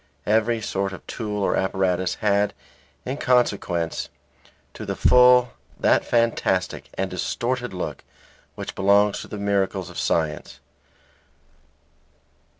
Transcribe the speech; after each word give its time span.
Every 0.25 0.61
sort 0.61 0.93
of 0.93 1.05
tool 1.05 1.43
or 1.43 1.55
apparatus 1.55 2.15
had, 2.21 2.55
in 3.05 3.17
consequence, 3.17 4.09
to 4.73 4.83
the 4.83 4.95
full, 4.95 5.51
that 5.79 6.03
fantastic 6.03 6.85
and 6.95 7.07
distorted 7.07 7.71
look 7.71 8.03
which 8.55 8.73
belongs 8.73 9.19
to 9.21 9.27
the 9.27 9.37
miracles 9.37 9.91
of 9.91 9.99
science. 9.99 10.59